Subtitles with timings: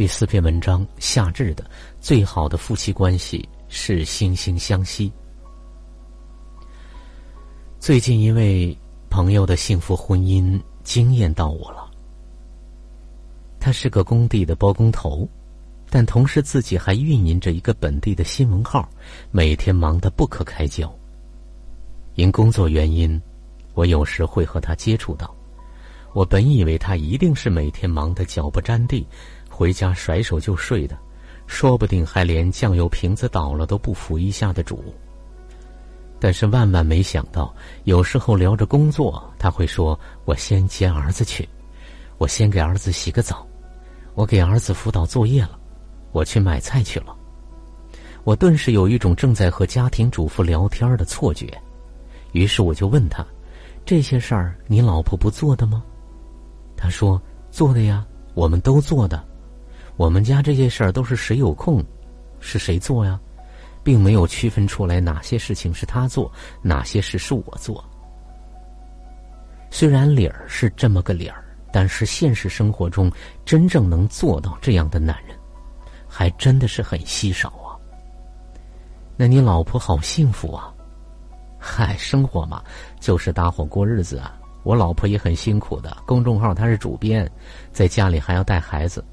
[0.00, 1.62] 第四篇文章：夏至的
[2.00, 5.12] 最好的夫妻关系是惺惺相惜。
[7.78, 8.74] 最近一位
[9.10, 11.90] 朋友的幸福婚姻惊艳到我了。
[13.60, 15.28] 他是个工地的包工头，
[15.90, 18.88] 但同时自己还运营着一个本地的新闻号，
[19.30, 20.90] 每天忙得不可开交。
[22.14, 23.20] 因工作原因，
[23.74, 25.30] 我有时会和他接触到。
[26.12, 29.06] 我本以为他一定是每天忙得脚不沾地。
[29.60, 30.96] 回家甩手就睡的，
[31.46, 34.82] 说不定还连酱油瓶子倒了都不扶一下的主。
[36.18, 37.54] 但是万万没想到，
[37.84, 41.46] 有时候聊着工作，他会说：“我先接儿子去，
[42.16, 43.46] 我先给儿子洗个澡，
[44.14, 45.58] 我给儿子辅导作业了，
[46.12, 47.14] 我去买菜去了。”
[48.24, 51.46] 我顿时有一种正在和家庭主妇聊天的错觉，
[52.32, 53.22] 于是我就问他
[53.84, 55.84] ：“这些事儿你老婆不做的吗？”
[56.78, 57.20] 他说
[57.52, 59.22] ：“做的呀，我们都做的。”
[60.00, 61.84] 我们家这些事儿都是谁有空，
[62.40, 63.20] 是谁做呀，
[63.84, 67.84] 并没有区分出来哪些事情是他做，哪些事是我做。
[69.68, 73.12] 虽然理儿是这么个理儿，但是现实生活中
[73.44, 75.36] 真正能做到这样的男人，
[76.08, 77.76] 还真的是很稀少啊。
[79.18, 80.72] 那你老婆好幸福啊？
[81.58, 82.64] 嗨，生活嘛，
[83.00, 84.34] 就是搭伙过日子啊。
[84.62, 87.30] 我老婆也很辛苦的，公众号她是主编，
[87.70, 89.04] 在家里还要带孩子。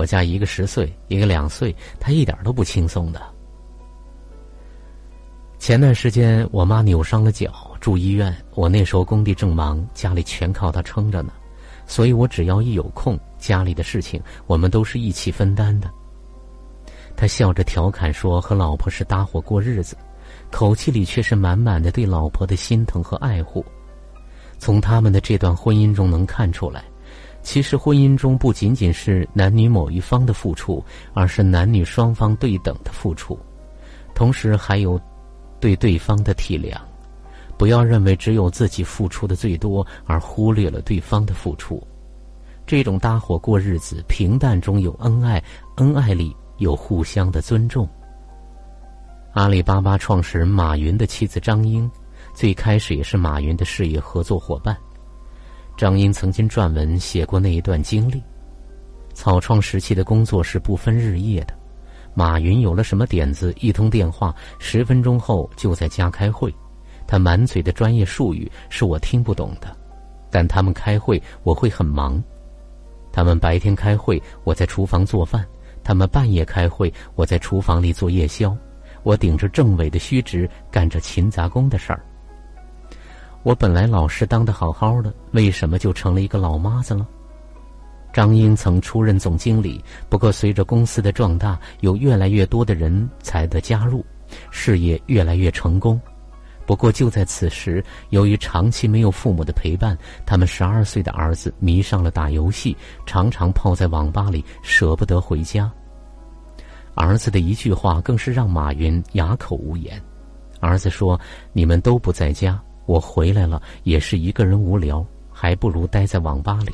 [0.00, 3.20] 我家一个十岁，一个两岁，他一点都不轻松的。
[5.58, 8.34] 前段时间我妈扭伤了脚，住医院。
[8.54, 11.34] 我那时候工地正忙，家里全靠他撑着呢，
[11.86, 15.90] 所以我只要一有空，家里的事情我们都是一起分担的。
[17.14, 19.98] 他笑着调侃说：“和老婆是搭伙过日子”，
[20.50, 23.62] 口气里却是满满的对老婆的心疼和爱护。
[24.58, 26.84] 从他们的这段婚姻中能看出来。
[27.42, 33.38] 其实，婚姻中不仅仅是男女某一方的付出，而是男女双方对等的付出，
[34.14, 35.00] 同时还有
[35.58, 36.76] 对对方的体谅。
[37.56, 41.82] 不要认为只有自己付出的最多，而忽略了对方的付出。
[42.66, 45.42] 这种搭伙过日子，平淡中有恩爱，
[45.76, 47.88] 恩爱里有互相的尊重。
[49.32, 51.90] 阿里巴巴创始人马云的妻子张英，
[52.34, 54.76] 最开始也是马云的事业合作伙伴。
[55.80, 58.22] 张英曾经撰文写过那一段经历。
[59.14, 61.54] 草创时期的工作是不分日夜的，
[62.12, 66.54] 马云有了什么点子，一通电话，十分钟后就在家开会。
[67.06, 69.74] 他满嘴的专业术语是我听不懂的，
[70.30, 72.22] 但他们开会我会很忙。
[73.10, 75.42] 他们白天开会，我在厨房做饭；
[75.82, 78.54] 他们半夜开会，我在厨房里做夜宵。
[79.02, 82.04] 我顶着政委的虚职，干着勤杂工的事儿。
[83.42, 87.06] 我本来老师当的好好的，为什么就成了一个老妈子了？
[88.12, 94.04] 张英曾出任总经理，不过随着公司的壮大，有越来越多的人才的加入，
[94.50, 95.98] 事业越来越成功。
[96.66, 99.96] 不过就在此时，由于长期没有父母的陪伴，
[100.26, 105.70] 他们十二岁的儿子迷上了打游戏，常常泡在网吧里，舍不得回家。
[106.94, 110.00] 儿子的一句话更是让马云哑口无言。
[110.60, 111.18] 儿子说
[111.54, 116.72] ：“你们都不在家。”我回来了，也是一个人无聊，还不如待在网吧里。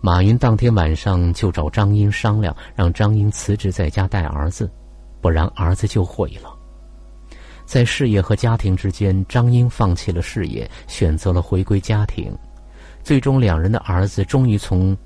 [0.00, 4.70] 马云当天晚上就找张英商量，让张英辞职在家带儿子，
[5.20, 6.50] 不然儿子就毁了。
[7.66, 12.34] 在事业和家庭之间，张英放弃了事业，选择了回归家庭。
[13.02, 14.96] 最终，两人的儿子终于从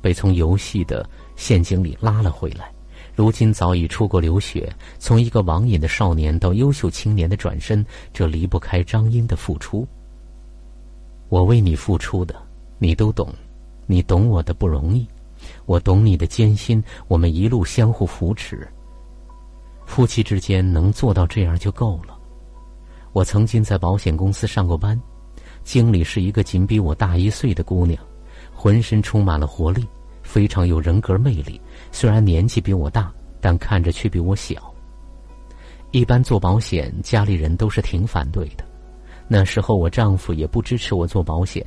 [0.00, 1.04] 被从游戏的
[1.34, 2.72] 陷阱里拉了回来。
[3.20, 9.86] 如今早已出国留学，从一个网瘾的少年到优秀青年的转身，这离不开张英的付出。
[11.28, 12.34] 我为你付出的，
[12.78, 13.28] 你都懂，
[13.84, 15.06] 你懂我的不容易，
[15.66, 18.66] 我懂你的艰辛，我们一路相互扶持。
[19.84, 22.18] 夫妻之间能做到这样就够了。
[23.12, 24.98] 我曾经在保险公司上过班，
[25.62, 28.02] 经理是一个仅比我大一岁的姑娘，
[28.50, 29.86] 浑身充满了活力。
[30.30, 31.60] 非常有人格魅力，
[31.90, 34.72] 虽然年纪比我大，但看着却比我小。
[35.90, 38.64] 一般做保险，家里人都是挺反对的。
[39.26, 41.66] 那时候我丈夫也不支持我做保险，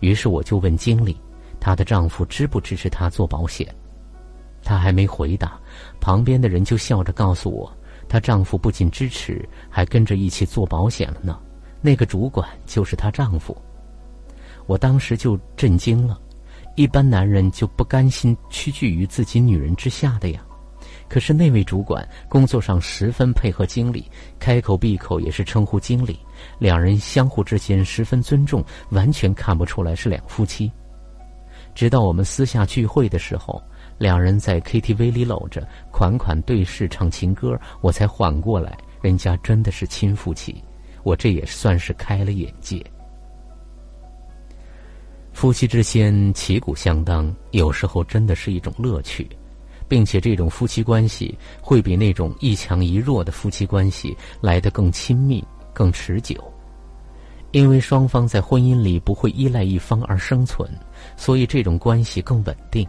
[0.00, 1.16] 于是我就问经理，
[1.60, 3.72] 她的丈夫支不支持她做保险？
[4.64, 5.56] 她还没回答，
[6.00, 7.72] 旁边的人就笑着告诉我，
[8.08, 11.38] 她丈夫不仅支持，还跟着一起做保险了呢。
[11.80, 13.56] 那个主管就是她丈夫。
[14.66, 16.20] 我当时就震惊了。
[16.80, 20.40] 一般男人就不甘心屈居于自己女人之下的呀，
[21.10, 26.18] 可是那位主管工作上十分配合经理，开口闭口也是称呼经理，
[26.58, 30.72] 两人相互之间十分尊重，完全看不出来是两夫妻。
[31.74, 33.62] 直到我们私下聚会的时候，
[33.98, 40.64] 两人在 KTV 里搂着，款款对视唱情歌，我才缓过来，人家真的是亲夫妻，
[41.02, 42.82] 我这也算是开了眼界。
[45.40, 49.26] 夫妻之间旗鼓相当，有时候真的是一种乐趣，
[49.88, 55.42] 并且这种夫妻关系会比那种一强一弱的夫妻关系来得更亲密、
[55.72, 56.36] 更持久。
[57.52, 60.70] 因为双方在婚姻里不会依赖一方而生存，
[61.16, 62.86] 所以这种关系更稳定。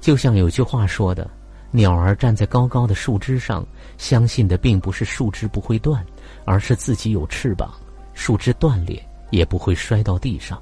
[0.00, 1.30] 就像有句话说的
[1.70, 3.64] ：“鸟儿站在高高的树枝上，
[3.98, 6.04] 相信的并不是树枝不会断，
[6.44, 7.72] 而是自己有翅膀，
[8.14, 9.00] 树枝断裂
[9.30, 10.60] 也不会摔到地上。”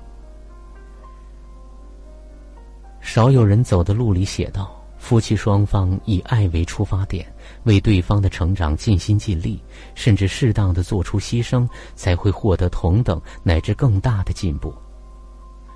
[3.01, 4.77] 少有人走的路里写道。
[4.99, 7.27] 夫妻双方以爱为出发点，
[7.65, 9.59] 为对方的成长尽心尽力，
[9.95, 14.75] 甚至适当的做出牺牲，才会获得同等乃至更大的进步。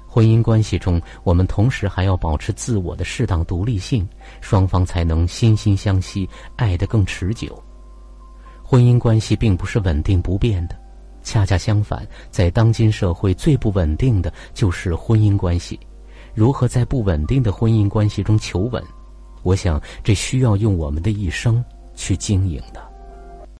[0.06, 4.06] 婚姻关系中，我们同时还要保持自我的适当独立性，
[4.42, 7.60] 双方才能心心相惜，爱得更持久。
[8.62, 10.76] 婚姻关系并不是稳定不变的，
[11.22, 15.80] 恰恰相反，在当今社会最不稳定的就是婚姻关系。
[16.34, 18.82] 如何在不稳定的婚姻关系中求稳？
[19.42, 21.64] 我想，这需要用我们的一生
[21.94, 22.93] 去经营的。